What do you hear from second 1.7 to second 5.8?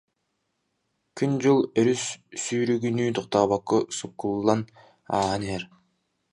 өрүс сүүрүгүнүү тохтообокко суккуллан ааһан иһэр